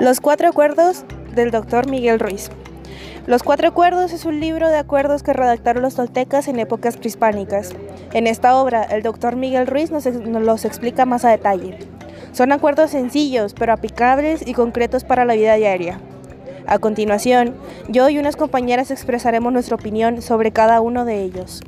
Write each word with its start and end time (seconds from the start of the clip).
Los 0.00 0.20
cuatro 0.20 0.48
acuerdos 0.48 1.04
del 1.34 1.50
doctor 1.50 1.90
Miguel 1.90 2.20
Ruiz. 2.20 2.50
Los 3.26 3.42
Cuatro 3.42 3.66
Acuerdos 3.66 4.12
es 4.12 4.24
un 4.24 4.38
libro 4.38 4.68
de 4.68 4.76
acuerdos 4.76 5.24
que 5.24 5.32
redactaron 5.32 5.82
los 5.82 5.96
toltecas 5.96 6.46
en 6.46 6.60
épocas 6.60 6.96
prehispánicas. 6.96 7.72
En 8.12 8.28
esta 8.28 8.54
obra, 8.56 8.84
el 8.84 9.02
doctor 9.02 9.34
Miguel 9.34 9.66
Ruiz 9.66 9.90
nos, 9.90 10.06
nos, 10.06 10.42
los 10.42 10.64
explica 10.64 11.04
más 11.04 11.24
a 11.24 11.30
detalle. 11.30 11.80
Son 12.32 12.52
acuerdos 12.52 12.92
sencillos, 12.92 13.54
pero 13.54 13.72
aplicables 13.72 14.46
y 14.46 14.54
concretos 14.54 15.02
para 15.02 15.24
la 15.24 15.34
vida 15.34 15.54
diaria. 15.54 16.00
A 16.68 16.78
continuación, 16.78 17.56
yo 17.88 18.08
y 18.08 18.18
unas 18.18 18.36
compañeras 18.36 18.92
expresaremos 18.92 19.52
nuestra 19.52 19.74
opinión 19.74 20.22
sobre 20.22 20.52
cada 20.52 20.80
uno 20.80 21.04
de 21.04 21.24
ellos. 21.24 21.60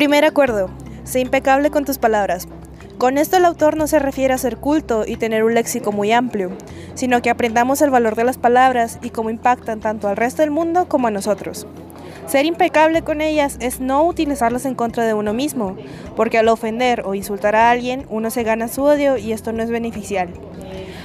Primer 0.00 0.24
acuerdo. 0.24 0.70
Sé 1.04 1.20
impecable 1.20 1.68
con 1.68 1.84
tus 1.84 1.98
palabras. 1.98 2.48
Con 2.96 3.18
esto 3.18 3.36
el 3.36 3.44
autor 3.44 3.76
no 3.76 3.86
se 3.86 3.98
refiere 3.98 4.32
a 4.32 4.38
ser 4.38 4.56
culto 4.56 5.04
y 5.06 5.16
tener 5.16 5.44
un 5.44 5.52
léxico 5.52 5.92
muy 5.92 6.10
amplio, 6.10 6.52
sino 6.94 7.20
que 7.20 7.28
aprendamos 7.28 7.82
el 7.82 7.90
valor 7.90 8.14
de 8.14 8.24
las 8.24 8.38
palabras 8.38 8.98
y 9.02 9.10
cómo 9.10 9.28
impactan 9.28 9.80
tanto 9.80 10.08
al 10.08 10.16
resto 10.16 10.40
del 10.40 10.52
mundo 10.52 10.88
como 10.88 11.08
a 11.08 11.10
nosotros. 11.10 11.66
Ser 12.26 12.46
impecable 12.46 13.02
con 13.02 13.20
ellas 13.20 13.58
es 13.60 13.80
no 13.80 14.02
utilizarlas 14.04 14.64
en 14.64 14.74
contra 14.74 15.04
de 15.04 15.12
uno 15.12 15.34
mismo, 15.34 15.76
porque 16.16 16.38
al 16.38 16.48
ofender 16.48 17.02
o 17.04 17.14
insultar 17.14 17.54
a 17.54 17.70
alguien 17.70 18.06
uno 18.08 18.30
se 18.30 18.42
gana 18.42 18.68
su 18.68 18.82
odio 18.84 19.18
y 19.18 19.34
esto 19.34 19.52
no 19.52 19.62
es 19.62 19.68
beneficial. 19.68 20.30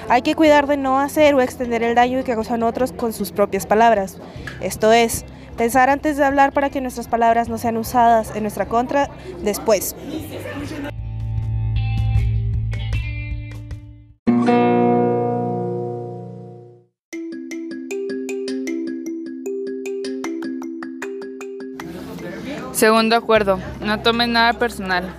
Hay 0.07 0.21
que 0.21 0.35
cuidar 0.35 0.67
de 0.67 0.77
no 0.77 1.01
hacer 1.01 1.35
o 1.35 1.41
extender 1.41 1.83
el 1.83 1.95
daño 1.95 2.23
que 2.23 2.33
causan 2.33 2.63
otros 2.63 2.93
con 2.93 3.11
sus 3.11 3.33
propias 3.33 3.65
palabras. 3.65 4.19
Esto 4.61 4.93
es, 4.93 5.25
pensar 5.57 5.89
antes 5.89 6.17
de 6.17 6.25
hablar 6.25 6.51
para 6.51 6.69
que 6.69 6.81
nuestras 6.81 7.07
palabras 7.07 7.49
no 7.49 7.57
sean 7.57 7.77
usadas 7.77 8.35
en 8.35 8.43
nuestra 8.43 8.67
contra 8.67 9.09
después. 9.43 9.95
Segundo 22.75 23.15
acuerdo, 23.15 23.57
no 23.79 24.01
tomen 24.01 24.33
nada 24.33 24.51
personal. 24.51 25.09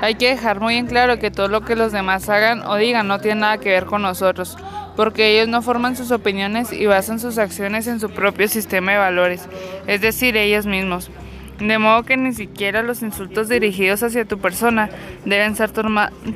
Hay 0.00 0.14
que 0.14 0.30
dejar 0.30 0.60
muy 0.60 0.76
en 0.76 0.86
claro 0.86 1.18
que 1.18 1.30
todo 1.30 1.48
lo 1.48 1.60
que 1.60 1.76
los 1.76 1.92
demás 1.92 2.28
hagan 2.30 2.62
o 2.62 2.76
digan 2.76 3.06
no 3.06 3.18
tiene 3.18 3.42
nada 3.42 3.58
que 3.58 3.68
ver 3.68 3.84
con 3.84 4.00
nosotros, 4.00 4.56
porque 4.96 5.34
ellos 5.34 5.48
no 5.48 5.62
forman 5.62 5.94
sus 5.94 6.10
opiniones 6.10 6.72
y 6.72 6.86
basan 6.86 7.20
sus 7.20 7.38
acciones 7.38 7.86
en 7.86 8.00
su 8.00 8.10
propio 8.10 8.48
sistema 8.48 8.92
de 8.92 8.98
valores, 8.98 9.48
es 9.86 10.00
decir, 10.00 10.36
ellos 10.36 10.66
mismos. 10.66 11.10
De 11.60 11.78
modo 11.78 12.02
que 12.02 12.16
ni 12.16 12.34
siquiera 12.34 12.82
los 12.82 13.02
insultos 13.02 13.48
dirigidos 13.48 14.02
hacia 14.02 14.24
tu 14.24 14.38
persona 14.38 14.90
deben 15.24 15.56
ser 15.56 15.70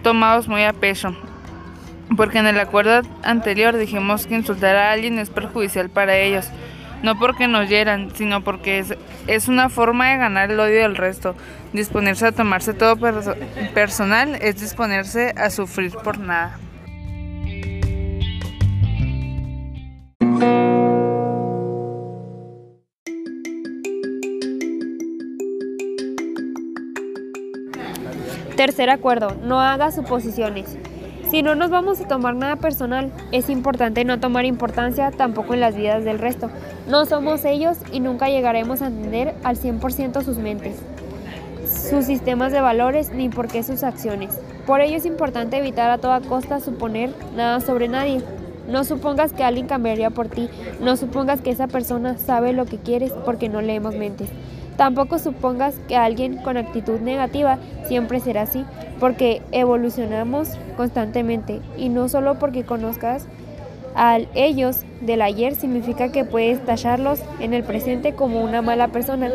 tomados 0.02 0.48
muy 0.48 0.62
a 0.62 0.72
pecho, 0.72 1.16
porque 2.16 2.38
en 2.38 2.46
el 2.46 2.58
acuerdo 2.60 3.02
anterior 3.22 3.76
dijimos 3.76 4.26
que 4.26 4.36
insultar 4.36 4.76
a 4.76 4.92
alguien 4.92 5.18
es 5.18 5.30
perjudicial 5.30 5.90
para 5.90 6.16
ellos 6.16 6.50
no 7.02 7.18
porque 7.18 7.48
nos 7.48 7.68
hieran, 7.68 8.10
sino 8.14 8.42
porque 8.42 8.84
es, 9.26 9.48
una 9.48 9.68
forma 9.68 10.10
de 10.10 10.18
ganar 10.18 10.50
el 10.50 10.60
odio 10.60 10.82
del 10.82 10.96
resto. 10.96 11.34
Disponerse 11.72 12.26
a 12.26 12.32
tomarse 12.32 12.74
todo 12.74 12.96
personal 13.74 14.36
es 14.40 14.60
disponerse 14.60 15.34
a 15.36 15.50
sufrir 15.50 15.92
por 15.92 16.18
nada. 16.18 16.58
Tercer 28.60 28.90
acuerdo, 28.90 29.34
no 29.42 29.58
haga 29.58 29.90
suposiciones. 29.90 30.76
Si 31.30 31.42
no 31.42 31.54
nos 31.54 31.70
vamos 31.70 31.98
a 31.98 32.06
tomar 32.06 32.36
nada 32.36 32.56
personal, 32.56 33.10
es 33.32 33.48
importante 33.48 34.04
no 34.04 34.20
tomar 34.20 34.44
importancia 34.44 35.10
tampoco 35.12 35.54
en 35.54 35.60
las 35.60 35.74
vidas 35.74 36.04
del 36.04 36.18
resto. 36.18 36.50
No 36.86 37.06
somos 37.06 37.46
ellos 37.46 37.78
y 37.90 38.00
nunca 38.00 38.28
llegaremos 38.28 38.82
a 38.82 38.88
entender 38.88 39.34
al 39.44 39.56
100% 39.56 40.22
sus 40.22 40.36
mentes, 40.36 40.76
sus 41.64 42.04
sistemas 42.04 42.52
de 42.52 42.60
valores 42.60 43.14
ni 43.14 43.30
por 43.30 43.48
qué 43.48 43.62
sus 43.62 43.82
acciones. 43.82 44.38
Por 44.66 44.82
ello 44.82 44.98
es 44.98 45.06
importante 45.06 45.56
evitar 45.56 45.90
a 45.90 45.96
toda 45.96 46.20
costa 46.20 46.60
suponer 46.60 47.14
nada 47.34 47.60
sobre 47.60 47.88
nadie. 47.88 48.20
No 48.68 48.84
supongas 48.84 49.32
que 49.32 49.42
alguien 49.42 49.68
cambiaría 49.68 50.10
por 50.10 50.28
ti, 50.28 50.50
no 50.82 50.98
supongas 50.98 51.40
que 51.40 51.50
esa 51.50 51.66
persona 51.66 52.18
sabe 52.18 52.52
lo 52.52 52.66
que 52.66 52.76
quieres 52.76 53.12
porque 53.24 53.48
no 53.48 53.62
leemos 53.62 53.94
mentes. 53.94 54.28
Tampoco 54.76 55.18
supongas 55.18 55.74
que 55.88 55.96
alguien 55.96 56.38
con 56.38 56.56
actitud 56.56 57.00
negativa 57.00 57.58
siempre 57.86 58.20
será 58.20 58.42
así, 58.42 58.64
porque 58.98 59.42
evolucionamos 59.52 60.50
constantemente 60.76 61.60
y 61.76 61.88
no 61.88 62.08
solo 62.08 62.38
porque 62.38 62.64
conozcas 62.64 63.26
a 63.94 64.18
ellos 64.34 64.84
del 65.00 65.20
ayer 65.22 65.54
significa 65.54 66.12
que 66.12 66.24
puedes 66.24 66.64
tacharlos 66.64 67.20
en 67.40 67.54
el 67.54 67.64
presente 67.64 68.14
como 68.14 68.40
una 68.42 68.62
mala 68.62 68.88
persona. 68.88 69.30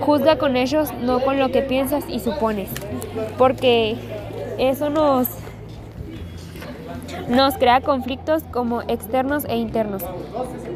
Juzga 0.00 0.38
con 0.38 0.56
ellos, 0.56 0.92
no 1.02 1.20
con 1.20 1.38
lo 1.38 1.50
que 1.50 1.62
piensas 1.62 2.04
y 2.08 2.18
supones, 2.18 2.68
porque 3.38 3.96
eso 4.58 4.90
nos 4.90 5.28
nos 7.28 7.56
crea 7.56 7.80
conflictos 7.80 8.42
como 8.50 8.82
externos 8.82 9.44
e 9.46 9.56
internos. 9.56 10.02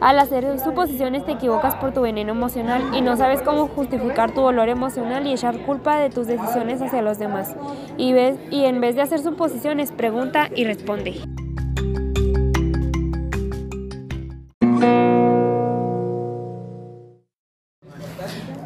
Al 0.00 0.18
hacer 0.18 0.58
suposiciones 0.60 1.24
te 1.24 1.32
equivocas 1.32 1.74
por 1.76 1.92
tu 1.92 2.02
veneno 2.02 2.32
emocional 2.32 2.94
y 2.94 3.00
no 3.00 3.16
sabes 3.16 3.42
cómo 3.42 3.68
justificar 3.68 4.32
tu 4.32 4.42
dolor 4.42 4.68
emocional 4.68 5.26
y 5.26 5.32
echar 5.32 5.58
culpa 5.60 5.98
de 5.98 6.10
tus 6.10 6.26
decisiones 6.26 6.80
hacia 6.82 7.02
los 7.02 7.18
demás. 7.18 7.54
Y, 7.96 8.12
ves, 8.12 8.38
y 8.50 8.64
en 8.64 8.80
vez 8.80 8.94
de 8.94 9.02
hacer 9.02 9.20
suposiciones, 9.20 9.92
pregunta 9.92 10.48
y 10.54 10.64
responde. 10.64 11.20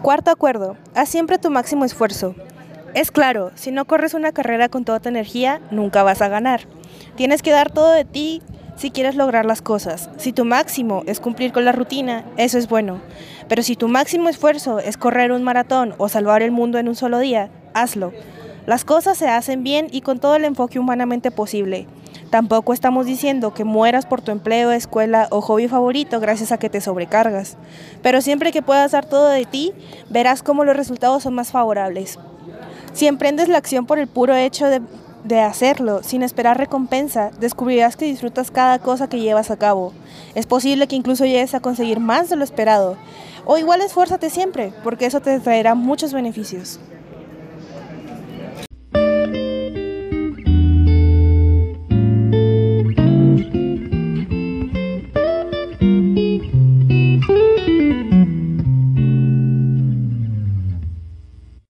Cuarto 0.03 0.31
acuerdo, 0.31 0.77
haz 0.95 1.09
siempre 1.09 1.39
tu 1.39 1.51
máximo 1.51 1.85
esfuerzo. 1.85 2.35
Es 2.95 3.11
claro, 3.11 3.53
si 3.55 3.71
no 3.71 3.85
corres 3.85 4.15
una 4.15 4.33
carrera 4.33 4.69
con 4.69 4.85
toda 4.85 4.99
tu 4.99 5.09
energía, 5.09 5.61
nunca 5.71 6.03
vas 6.03 6.23
a 6.23 6.29
ganar. 6.29 6.63
Tienes 7.21 7.43
que 7.43 7.51
dar 7.51 7.71
todo 7.71 7.91
de 7.91 8.07
ti 8.07 8.41
si 8.77 8.91
quieres 8.91 9.15
lograr 9.15 9.45
las 9.45 9.61
cosas. 9.61 10.09
Si 10.17 10.33
tu 10.33 10.47
máximo 10.47 11.03
es 11.05 11.21
cumplir 11.21 11.53
con 11.53 11.67
la 11.67 11.73
rutina, 11.73 12.25
eso 12.39 12.57
es 12.57 12.67
bueno. 12.67 13.03
Pero 13.47 13.63
si 13.63 13.77
tu 13.77 13.89
máximo 13.89 14.31
esfuerzo 14.31 14.79
es 14.79 14.97
correr 14.97 15.31
un 15.31 15.43
maratón 15.43 15.93
o 15.99 16.09
salvar 16.09 16.41
el 16.41 16.51
mundo 16.51 16.79
en 16.79 16.89
un 16.89 16.97
solo 16.97 17.19
día, 17.19 17.51
hazlo. 17.75 18.15
Las 18.65 18.87
cosas 18.87 19.19
se 19.19 19.29
hacen 19.29 19.63
bien 19.63 19.89
y 19.91 20.01
con 20.01 20.19
todo 20.19 20.35
el 20.35 20.47
enfoque 20.47 20.79
humanamente 20.79 21.31
posible. 21.31 21.87
Tampoco 22.31 22.73
estamos 22.73 23.05
diciendo 23.05 23.53
que 23.53 23.65
mueras 23.65 24.07
por 24.07 24.23
tu 24.23 24.33
empleo, 24.33 24.71
escuela 24.71 25.29
o 25.31 25.43
hobby 25.43 25.69
favorito 25.69 26.21
gracias 26.21 26.53
a 26.53 26.59
que 26.59 26.71
te 26.71 26.81
sobrecargas. 26.81 27.59
Pero 28.03 28.23
siempre 28.23 28.51
que 28.51 28.63
puedas 28.63 28.93
dar 28.93 29.05
todo 29.05 29.29
de 29.29 29.45
ti, 29.45 29.75
verás 30.09 30.43
cómo 30.43 30.65
los 30.65 30.75
resultados 30.75 31.25
son 31.25 31.35
más 31.35 31.51
favorables. 31.51 32.19
Si 32.95 33.07
emprendes 33.07 33.51
la 33.51 33.59
acción 33.59 33.85
por 33.85 33.99
el 33.99 34.09
puro 34.09 34.35
hecho 34.35 34.69
de 34.69 34.81
de 35.25 35.41
hacerlo 35.41 36.03
sin 36.03 36.23
esperar 36.23 36.59
recompensa, 36.59 37.31
descubrirás 37.41 37.97
que 37.97 38.07
disfrutas 38.07 38.51
cada 38.51 38.79
cosa 38.79 39.09
que 39.09 39.21
llevas 39.21 39.51
a 39.51 39.57
cabo. 39.57 39.93
Es 40.35 40.47
posible 40.47 40.87
que 40.87 40.97
incluso 40.97 41.25
llegues 41.25 41.55
a 41.55 41.61
conseguir 41.61 42.01
más 42.01 42.29
de 42.31 42.37
lo 42.37 42.45
esperado. 42.45 42.97
O 43.45 43.59
igual 43.59 43.81
esfuérzate 43.81 44.31
siempre, 44.31 44.73
porque 44.83 45.07
eso 45.07 45.21
te 45.21 45.39
traerá 45.41 45.75
muchos 45.75 46.13
beneficios. 46.13 46.79